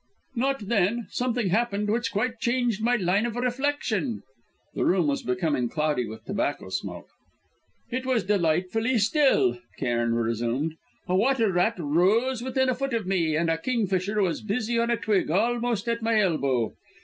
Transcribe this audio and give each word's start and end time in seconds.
"Not 0.35 0.61
then; 0.61 1.05
something 1.11 1.49
happened 1.49 1.91
which 1.91 2.11
quite 2.11 2.39
changed 2.39 2.81
my 2.81 2.95
line 2.95 3.27
of 3.27 3.35
reflection." 3.35 4.23
The 4.73 4.83
room 4.83 5.05
was 5.05 5.21
becoming 5.21 5.69
cloudy 5.69 6.07
with 6.07 6.25
tobacco 6.25 6.69
smoke. 6.69 7.05
"It 7.91 8.03
was 8.07 8.23
delightfully 8.23 8.97
still," 8.97 9.59
Cairn 9.77 10.15
resumed. 10.15 10.73
"A 11.07 11.15
water 11.15 11.51
rat 11.51 11.75
rose 11.77 12.41
within 12.41 12.67
a 12.67 12.73
foot 12.73 12.95
of 12.95 13.05
me 13.05 13.35
and 13.35 13.47
a 13.47 13.59
kingfisher 13.59 14.23
was 14.23 14.41
busy 14.41 14.79
on 14.79 14.89
a 14.89 14.97
twig 14.97 15.29
almost 15.29 15.87
at 15.87 16.01
my 16.01 16.19
elbow. 16.19 16.73